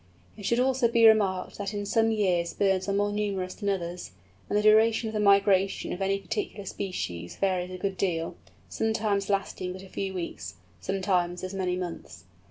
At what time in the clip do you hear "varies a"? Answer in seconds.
7.35-7.77